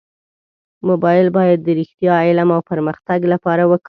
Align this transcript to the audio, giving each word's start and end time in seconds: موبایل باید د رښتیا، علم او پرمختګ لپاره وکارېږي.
موبایل 0.87 1.27
باید 1.37 1.59
د 1.63 1.69
رښتیا، 1.79 2.15
علم 2.27 2.49
او 2.55 2.61
پرمختګ 2.71 3.19
لپاره 3.33 3.61
وکارېږي. 3.65 3.79